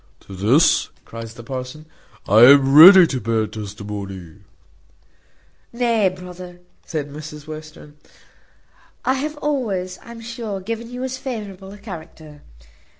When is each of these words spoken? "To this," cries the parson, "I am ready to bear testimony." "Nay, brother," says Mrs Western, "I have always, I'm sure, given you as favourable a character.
"To 0.21 0.35
this," 0.35 0.89
cries 1.05 1.35
the 1.35 1.43
parson, 1.43 1.85
"I 2.27 2.39
am 2.45 2.73
ready 2.73 3.05
to 3.05 3.21
bear 3.21 3.45
testimony." 3.45 4.37
"Nay, 5.71 6.09
brother," 6.09 6.59
says 6.83 7.05
Mrs 7.05 7.45
Western, 7.45 7.97
"I 9.05 9.13
have 9.13 9.37
always, 9.37 9.99
I'm 10.01 10.21
sure, 10.21 10.59
given 10.59 10.89
you 10.89 11.03
as 11.03 11.19
favourable 11.19 11.71
a 11.71 11.77
character. 11.77 12.41